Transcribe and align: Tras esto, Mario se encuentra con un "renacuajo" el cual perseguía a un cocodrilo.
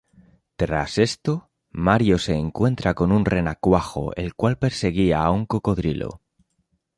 Tras 0.55 0.97
esto, 0.97 1.51
Mario 1.69 2.17
se 2.17 2.33
encuentra 2.33 2.95
con 2.95 3.11
un 3.11 3.23
"renacuajo" 3.23 4.15
el 4.15 4.33
cual 4.33 4.57
perseguía 4.57 5.21
a 5.21 5.29
un 5.29 5.45
cocodrilo. 5.45 6.21